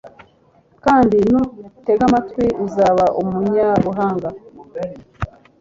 [0.83, 4.29] kandi nutega amatwi, uzaba umunyabuhanga